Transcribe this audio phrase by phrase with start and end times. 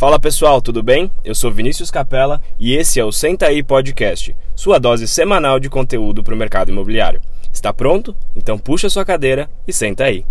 [0.00, 1.12] Fala pessoal, tudo bem?
[1.22, 5.68] Eu sou Vinícius Capella e esse é o Senta aí Podcast, sua dose semanal de
[5.68, 7.20] conteúdo para o mercado imobiliário.
[7.52, 8.16] Está pronto?
[8.34, 10.24] Então puxa sua cadeira e senta aí.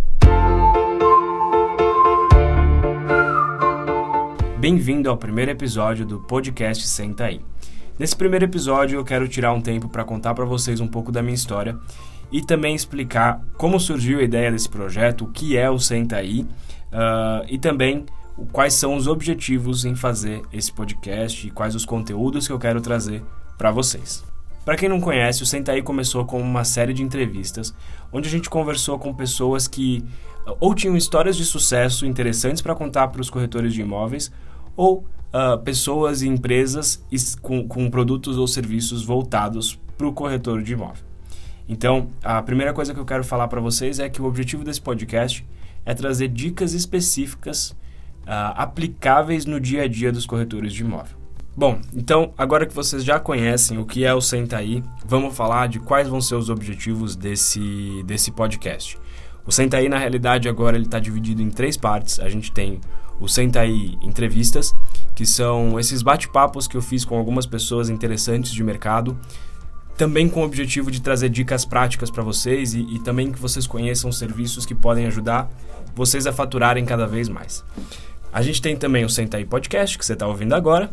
[4.57, 7.39] Bem-vindo ao primeiro episódio do podcast Senta aí.
[7.99, 11.21] Nesse primeiro episódio eu quero tirar um tempo para contar para vocês um pouco da
[11.21, 11.77] minha história
[12.31, 16.41] e também explicar como surgiu a ideia desse projeto, o que é o Senta aí
[16.41, 18.07] uh, e também
[18.51, 22.81] quais são os objetivos em fazer esse podcast e quais os conteúdos que eu quero
[22.81, 23.23] trazer
[23.57, 24.23] para vocês.
[24.65, 27.73] Para quem não conhece, o Sentaí começou com uma série de entrevistas
[28.11, 30.03] onde a gente conversou com pessoas que
[30.59, 34.31] ou tinham histórias de sucesso interessantes para contar para os corretores de imóveis
[34.75, 37.03] ou uh, pessoas e empresas
[37.41, 41.03] com, com produtos ou serviços voltados para o corretor de imóvel.
[41.67, 44.81] Então, a primeira coisa que eu quero falar para vocês é que o objetivo desse
[44.81, 45.45] podcast
[45.85, 47.75] é trazer dicas específicas
[48.29, 51.17] aplicáveis no dia a dia dos corretores de imóvel.
[51.55, 55.79] Bom, então agora que vocês já conhecem o que é o Sentaí, vamos falar de
[55.79, 58.97] quais vão ser os objetivos desse, desse podcast.
[59.45, 62.19] O Sentaí, na realidade, agora ele está dividido em três partes.
[62.19, 62.79] A gente tem
[63.19, 64.73] o Sentaí Entrevistas,
[65.15, 69.19] que são esses bate-papos que eu fiz com algumas pessoas interessantes de mercado,
[69.97, 73.67] também com o objetivo de trazer dicas práticas para vocês e, e também que vocês
[73.67, 75.49] conheçam serviços que podem ajudar
[75.93, 77.65] vocês a faturarem cada vez mais.
[78.31, 80.91] A gente tem também o Senta Podcast, que você está ouvindo agora,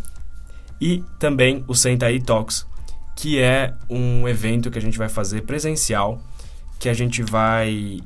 [0.81, 2.67] e também o Senta Talks,
[3.15, 6.21] que é um evento que a gente vai fazer presencial,
[6.79, 8.01] que a gente vai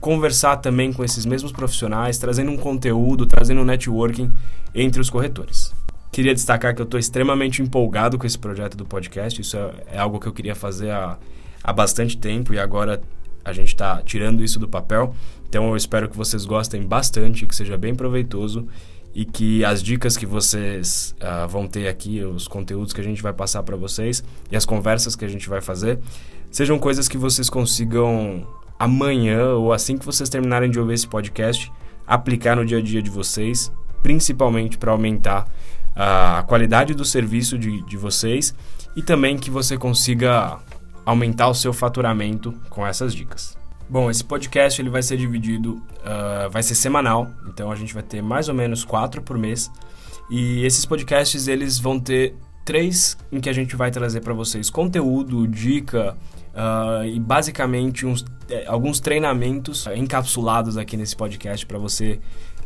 [0.00, 4.32] conversar também com esses mesmos profissionais, trazendo um conteúdo, trazendo um networking
[4.74, 5.72] entre os corretores.
[6.10, 9.98] Queria destacar que eu estou extremamente empolgado com esse projeto do podcast, isso é, é
[9.98, 11.16] algo que eu queria fazer há,
[11.62, 13.00] há bastante tempo e agora
[13.44, 15.14] a gente está tirando isso do papel.
[15.52, 18.66] Então eu espero que vocês gostem bastante, que seja bem proveitoso
[19.14, 23.22] e que as dicas que vocês uh, vão ter aqui, os conteúdos que a gente
[23.22, 25.98] vai passar para vocês e as conversas que a gente vai fazer,
[26.50, 28.46] sejam coisas que vocês consigam
[28.78, 31.70] amanhã ou assim que vocês terminarem de ouvir esse podcast,
[32.06, 33.70] aplicar no dia a dia de vocês,
[34.02, 35.44] principalmente para aumentar
[35.94, 38.54] uh, a qualidade do serviço de, de vocês
[38.96, 40.60] e também que você consiga
[41.04, 43.60] aumentar o seu faturamento com essas dicas.
[43.88, 48.02] Bom, esse podcast ele vai ser dividido, uh, vai ser semanal, então a gente vai
[48.02, 49.70] ter mais ou menos quatro por mês.
[50.30, 52.34] E esses podcasts eles vão ter
[52.64, 56.16] três em que a gente vai trazer para vocês conteúdo, dica
[56.54, 62.20] uh, e basicamente uns, eh, alguns treinamentos encapsulados aqui nesse podcast para você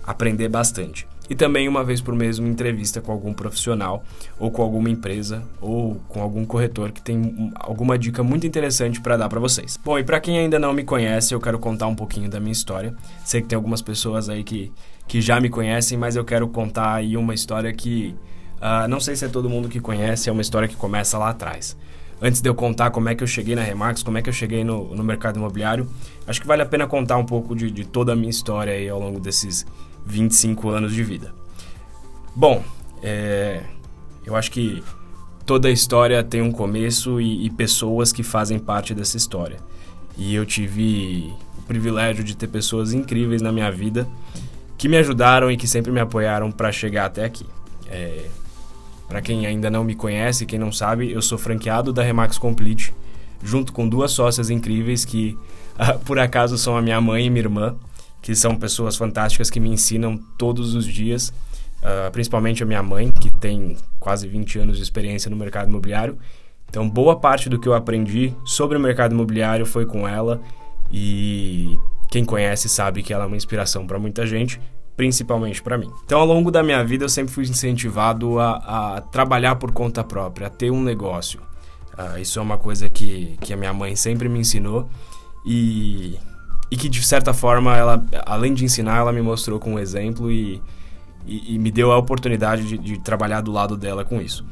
[0.04, 4.04] aprender bastante e também uma vez por mês uma entrevista com algum profissional
[4.38, 9.16] ou com alguma empresa ou com algum corretor que tem alguma dica muito interessante para
[9.16, 9.78] dar para vocês.
[9.84, 12.52] Bom, e para quem ainda não me conhece, eu quero contar um pouquinho da minha
[12.52, 12.94] história.
[13.24, 14.72] Sei que tem algumas pessoas aí que,
[15.06, 18.14] que já me conhecem, mas eu quero contar aí uma história que
[18.56, 21.30] uh, não sei se é todo mundo que conhece, é uma história que começa lá
[21.30, 21.76] atrás.
[22.20, 24.32] Antes de eu contar como é que eu cheguei na Remax, como é que eu
[24.32, 25.86] cheguei no, no mercado imobiliário,
[26.26, 28.88] acho que vale a pena contar um pouco de, de toda a minha história aí
[28.88, 29.66] ao longo desses
[30.06, 31.34] 25 anos de vida.
[32.34, 32.62] Bom,
[33.02, 33.62] é,
[34.24, 34.82] eu acho que
[35.44, 39.58] toda história tem um começo e, e, pessoas que fazem parte dessa história.
[40.16, 44.08] E eu tive o privilégio de ter pessoas incríveis na minha vida
[44.78, 47.46] que me ajudaram e que sempre me apoiaram para chegar até aqui.
[47.88, 48.26] É,
[49.08, 52.92] para quem ainda não me conhece, quem não sabe, eu sou franqueado da Remax Complete,
[53.42, 55.38] junto com duas sócias incríveis que,
[56.04, 57.76] por acaso, são a minha mãe e minha irmã
[58.26, 61.28] que são pessoas fantásticas que me ensinam todos os dias,
[61.78, 66.18] uh, principalmente a minha mãe, que tem quase 20 anos de experiência no mercado imobiliário.
[66.68, 70.40] Então, boa parte do que eu aprendi sobre o mercado imobiliário foi com ela
[70.90, 71.78] e
[72.10, 74.60] quem conhece sabe que ela é uma inspiração para muita gente,
[74.96, 75.88] principalmente para mim.
[76.04, 80.02] Então, ao longo da minha vida, eu sempre fui incentivado a, a trabalhar por conta
[80.02, 81.40] própria, a ter um negócio.
[81.96, 84.90] Uh, isso é uma coisa que, que a minha mãe sempre me ensinou
[85.46, 86.18] e
[86.70, 90.30] e que de certa forma ela além de ensinar ela me mostrou com um exemplo
[90.30, 90.60] e,
[91.26, 94.44] e, e me deu a oportunidade de, de, trabalhar do lado dela com isso.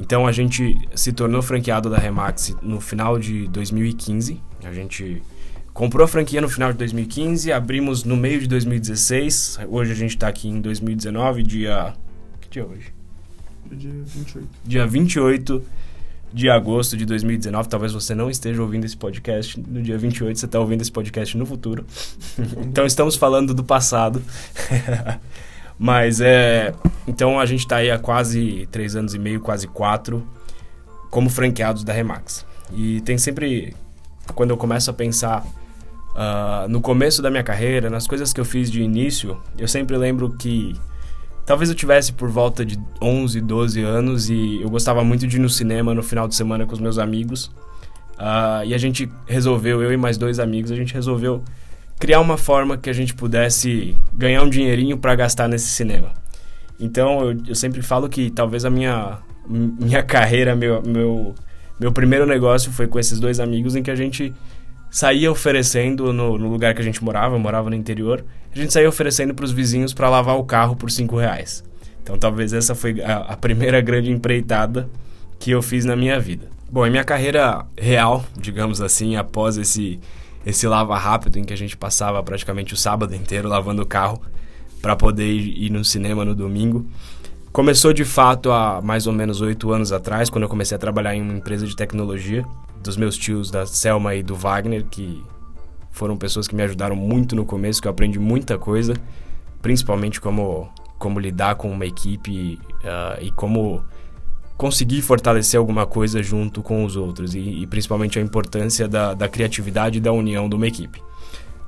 [0.00, 5.22] Então a gente se tornou franqueado da Remax no final de 2015 a gente
[5.72, 10.10] comprou a franquia no final de 2015 abrimos no meio de 2016 hoje a gente
[10.10, 11.94] está aqui em 2019 dia
[12.40, 12.92] que dia é hoje?
[13.70, 15.62] Dia 28 dia 28
[16.32, 17.68] de agosto de 2019.
[17.68, 21.36] Talvez você não esteja ouvindo esse podcast no dia 28, você está ouvindo esse podcast
[21.36, 21.84] no futuro.
[22.64, 24.22] então estamos falando do passado.
[25.78, 26.74] Mas é.
[27.06, 30.26] Então a gente está aí há quase três anos e meio, quase quatro,
[31.10, 32.46] como franqueados da Remax.
[32.72, 33.74] E tem sempre.
[34.34, 38.44] Quando eu começo a pensar uh, no começo da minha carreira, nas coisas que eu
[38.44, 40.74] fiz de início, eu sempre lembro que
[41.44, 45.40] talvez eu tivesse por volta de 11, 12 anos e eu gostava muito de ir
[45.40, 47.46] no cinema no final de semana com os meus amigos.
[48.18, 51.42] Uh, e a gente resolveu, eu e mais dois amigos, a gente resolveu
[51.98, 56.12] criar uma forma que a gente pudesse ganhar um dinheirinho para gastar nesse cinema.
[56.78, 59.18] Então eu, eu, sempre falo que talvez a minha,
[59.48, 61.34] minha carreira, meu, meu,
[61.78, 64.32] meu primeiro negócio foi com esses dois amigos em que a gente
[64.92, 68.22] saía oferecendo no, no lugar que a gente morava, eu morava no interior,
[68.54, 71.64] a gente saía oferecendo para os vizinhos para lavar o carro por cinco reais.
[72.02, 74.90] Então talvez essa foi a, a primeira grande empreitada
[75.38, 76.46] que eu fiz na minha vida.
[76.70, 79.98] Bom, em minha carreira real, digamos assim, após esse
[80.44, 84.20] esse lava rápido em que a gente passava praticamente o sábado inteiro lavando o carro
[84.82, 86.84] para poder ir no cinema no domingo,
[87.52, 91.14] começou de fato há mais ou menos oito anos atrás, quando eu comecei a trabalhar
[91.14, 92.44] em uma empresa de tecnologia
[92.82, 95.22] dos meus tios da Selma e do Wagner, que
[95.90, 98.94] foram pessoas que me ajudaram muito no começo, que eu aprendi muita coisa,
[99.60, 100.68] principalmente como
[100.98, 103.82] como lidar com uma equipe uh, e como
[104.56, 109.28] conseguir fortalecer alguma coisa junto com os outros e, e principalmente a importância da, da,
[109.28, 111.00] criatividade e da união de uma equipe.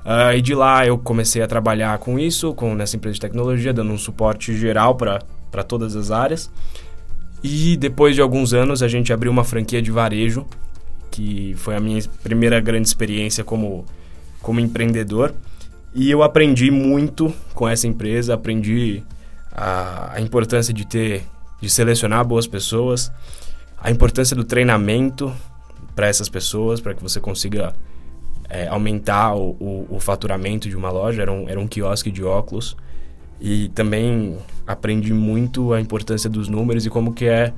[0.05, 3.73] Uh, e de lá eu comecei a trabalhar com isso, com nessa empresa de tecnologia,
[3.73, 6.49] dando um suporte geral para todas as áreas.
[7.43, 10.45] E depois de alguns anos a gente abriu uma franquia de varejo,
[11.15, 13.85] que foi a minha primeira grande experiência como,
[14.41, 15.33] como empreendedor.
[15.93, 19.01] E eu aprendi muito com essa empresa, aprendi
[19.49, 21.23] a, a importância de ter
[21.61, 23.09] de selecionar boas pessoas,
[23.77, 25.33] a importância do treinamento
[25.95, 27.73] para essas pessoas, para que você consiga
[28.49, 31.21] é, aumentar o, o, o, faturamento de uma loja.
[31.21, 32.75] Era um, era um quiosque de óculos.
[33.39, 37.53] E também aprendi muito a importância dos números e como que é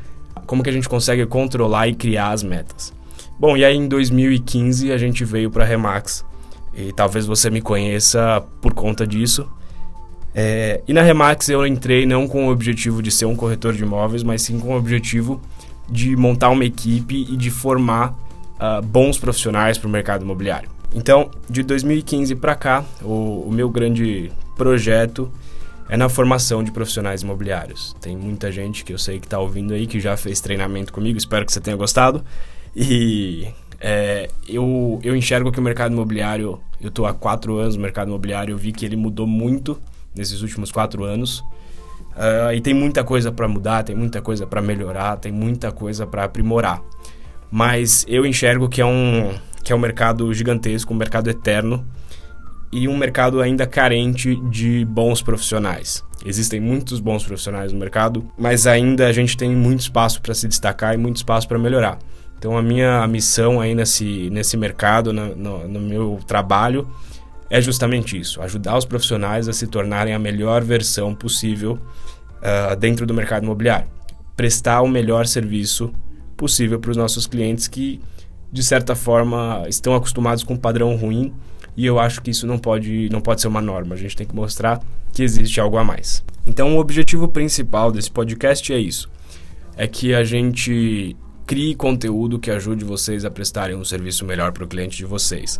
[0.45, 2.93] como que a gente consegue controlar e criar as metas.
[3.39, 6.25] Bom, e aí em 2015 a gente veio para Remax.
[6.75, 9.47] E talvez você me conheça por conta disso.
[10.33, 13.83] É, e na Remax eu entrei não com o objetivo de ser um corretor de
[13.83, 15.41] imóveis, mas sim com o objetivo
[15.89, 18.11] de montar uma equipe e de formar
[18.59, 20.69] uh, bons profissionais para o mercado imobiliário.
[20.93, 25.31] Então, de 2015 para cá, o, o, meu grande projeto
[25.89, 27.95] é na formação de profissionais imobiliários.
[28.01, 31.17] Tem muita gente que eu sei que está ouvindo aí que já fez treinamento comigo,
[31.17, 32.23] espero que você tenha gostado.
[32.75, 33.47] E
[33.79, 38.07] é, eu, eu enxergo que o mercado imobiliário, eu estou há quatro anos no mercado
[38.07, 39.79] imobiliário, eu vi que ele mudou muito
[40.15, 41.39] nesses últimos quatro anos.
[42.17, 46.07] Uh, e tem muita coisa para mudar, tem muita coisa para melhorar, tem muita coisa
[46.07, 46.81] para aprimorar.
[47.51, 49.33] Mas eu enxergo que é um
[49.63, 51.85] que é um mercado gigantesco, um mercado eterno
[52.71, 56.03] e um mercado ainda carente de bons profissionais.
[56.25, 60.47] Existem muitos bons profissionais no mercado, mas ainda a gente tem muito espaço para se
[60.47, 61.99] destacar e muito espaço para melhorar.
[62.37, 66.87] Então a minha missão aí nesse, nesse mercado, no, no, no meu trabalho,
[67.49, 71.79] é justamente isso: ajudar os profissionais a se tornarem a melhor versão possível
[72.37, 73.87] uh, dentro do mercado imobiliário.
[74.35, 75.91] Prestar o melhor serviço
[76.35, 77.99] possível para os nossos clientes que,
[78.51, 81.33] de certa forma, estão acostumados com um padrão ruim
[81.75, 83.95] e eu acho que isso não pode, não pode ser uma norma.
[83.95, 84.81] A gente tem que mostrar
[85.13, 86.23] que existe algo a mais.
[86.45, 89.09] Então, o objetivo principal desse podcast é isso:
[89.75, 91.15] é que a gente
[91.47, 95.59] crie conteúdo que ajude vocês a prestarem um serviço melhor para o cliente de vocês.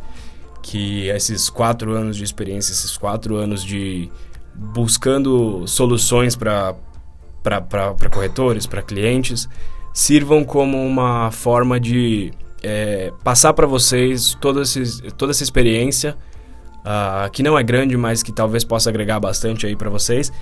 [0.61, 4.11] Que esses quatro anos de experiência, esses quatro anos de
[4.53, 6.75] buscando soluções para
[8.11, 9.47] corretores, para clientes,
[9.93, 16.17] sirvam como uma forma de é, passar para vocês toda, esses, toda essa experiência,
[16.79, 20.33] uh, que não é grande, mas que talvez possa agregar bastante aí para vocês,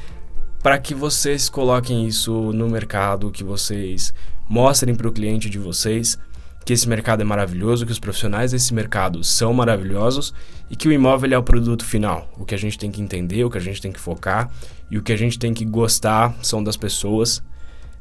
[0.63, 4.13] para que vocês coloquem isso no mercado, que vocês
[4.47, 6.17] mostrem para o cliente de vocês
[6.65, 10.33] que esse mercado é maravilhoso, que os profissionais desse mercado são maravilhosos
[10.67, 12.27] e que o imóvel é o produto final.
[12.39, 14.49] O que a gente tem que entender, o que a gente tem que focar
[14.89, 17.43] e o que a gente tem que gostar são das pessoas.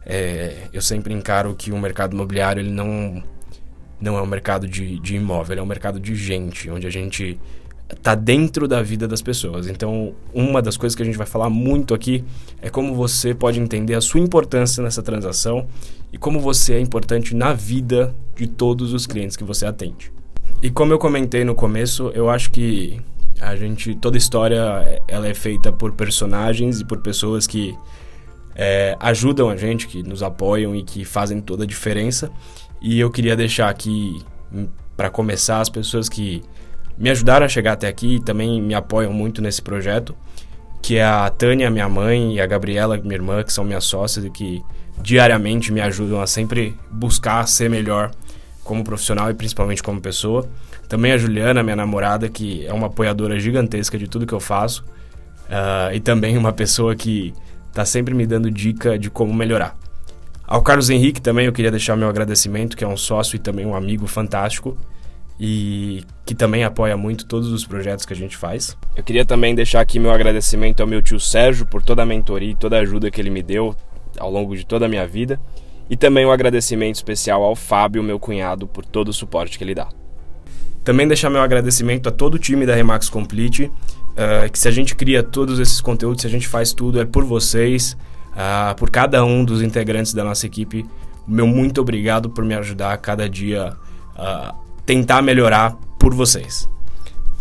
[0.06, 3.22] É, eu sempre encaro que o mercado imobiliário ele não,
[4.00, 7.38] não é um mercado de, de imóvel, é um mercado de gente, onde a gente
[7.90, 9.68] está dentro da vida das pessoas.
[9.68, 12.24] Então, uma das coisas que a gente vai falar muito aqui
[12.62, 15.66] é como você pode entender a sua importância nessa transação
[16.12, 20.12] e como você é importante na vida de todos os clientes que você atende.
[20.62, 23.00] E como eu comentei no começo, eu acho que
[23.40, 27.76] a gente toda história ela é feita por personagens e por pessoas que
[28.54, 32.30] é, ajudam a gente, que nos apoiam e que fazem toda a diferença.
[32.80, 34.22] E eu queria deixar aqui
[34.52, 36.42] hum, para começar as pessoas que
[36.96, 40.14] me ajudaram a chegar até aqui e também me apoiam muito nesse projeto,
[40.80, 44.24] que é a Tânia, minha mãe, e a Gabriela, minha irmã, que são minhas sócias
[44.24, 44.62] e que
[45.00, 48.10] diariamente me ajudam a sempre buscar ser melhor
[48.62, 50.48] como profissional e principalmente como pessoa.
[50.88, 54.84] Também a Juliana, minha namorada, que é uma apoiadora gigantesca de tudo que eu faço.
[55.44, 57.34] Uh, e também uma pessoa que
[57.72, 59.76] tá sempre me dando dica de como melhorar.
[60.46, 63.66] Ao Carlos Henrique também eu queria deixar meu agradecimento, que é um sócio e também
[63.66, 64.76] um amigo fantástico
[65.38, 68.76] e que também apoia muito todos os projetos que a gente faz.
[68.96, 72.52] Eu queria também deixar aqui meu agradecimento ao meu tio Sérgio por toda a mentoria
[72.52, 73.74] e toda a ajuda que ele me deu
[74.18, 75.40] ao longo de toda a minha vida.
[75.90, 79.74] E também um agradecimento especial ao Fábio, meu cunhado, por todo o suporte que ele
[79.74, 79.88] dá.
[80.82, 84.70] Também deixar meu agradecimento a todo o time da Remax Complete, uh, que se a
[84.70, 87.96] gente cria todos esses conteúdos, se a gente faz tudo, é por vocês,
[88.32, 90.86] uh, por cada um dos integrantes da nossa equipe.
[91.26, 93.74] Meu muito obrigado por me ajudar a cada dia
[94.16, 96.68] uh, tentar melhorar por vocês.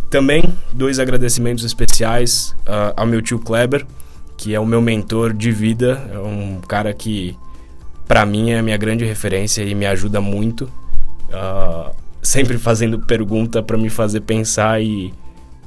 [0.09, 3.85] Também dois agradecimentos especiais uh, ao meu tio Kleber,
[4.38, 7.35] que é o meu mentor de vida, é um cara que
[8.07, 10.65] para mim é a minha grande referência e me ajuda muito,
[11.29, 15.13] uh, sempre fazendo pergunta para me fazer pensar e,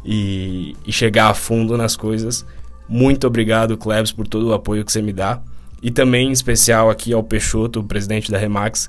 [0.05, 2.47] e, e, chegar a fundo nas coisas.
[2.89, 5.41] Muito obrigado, Klebs, por todo o apoio que você me dá.
[5.83, 8.89] E também em especial aqui ao Peixoto, o presidente da Remax,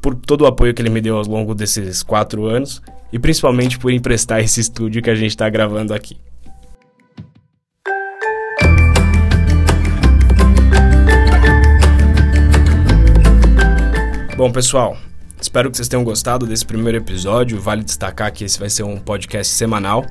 [0.00, 2.80] por todo o apoio que ele me deu ao longo desses quatro anos
[3.12, 6.16] e principalmente por emprestar esse estúdio que a gente está gravando aqui.
[14.36, 14.96] Bom, pessoal,
[15.40, 17.60] espero que vocês tenham gostado desse primeiro episódio.
[17.60, 20.06] Vale destacar que esse vai ser um podcast semanal.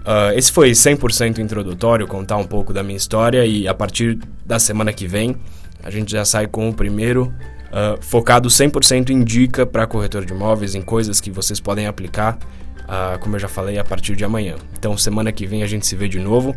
[0.00, 4.58] Uh, esse foi 100% introdutório, contar um pouco da minha história e a partir da
[4.58, 5.36] semana que vem
[5.82, 7.32] a gente já sai com o primeiro
[7.66, 12.38] uh, focado 100% em dica para corretor de imóveis, em coisas que vocês podem aplicar,
[12.82, 14.56] uh, como eu já falei, a partir de amanhã.
[14.78, 16.54] Então, semana que vem a gente se vê de novo.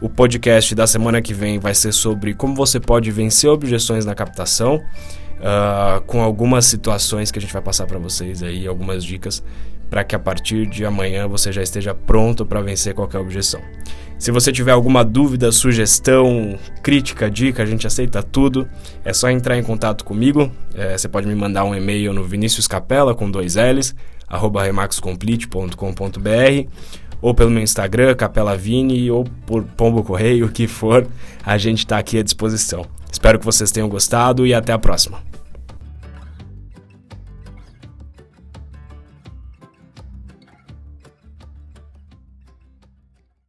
[0.00, 4.14] O podcast da semana que vem vai ser sobre como você pode vencer objeções na
[4.14, 9.42] captação, uh, com algumas situações que a gente vai passar para vocês aí, algumas dicas
[9.88, 13.60] para que a partir de amanhã você já esteja pronto para vencer qualquer objeção.
[14.18, 18.68] Se você tiver alguma dúvida, sugestão, crítica, dica, a gente aceita tudo.
[19.04, 20.50] É só entrar em contato comigo.
[20.74, 23.94] É, você pode me mandar um e-mail no Vinícius Capela com dois L's,
[24.26, 26.70] arroba remaxcomplete.com.br
[27.20, 31.06] ou pelo meu Instagram, Capela Vini, ou por Pombo Correio, o que for,
[31.44, 32.84] a gente está aqui à disposição.
[33.10, 35.35] Espero que vocês tenham gostado e até a próxima.